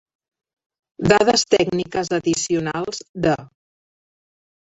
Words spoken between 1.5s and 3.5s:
tècniques addicionals de"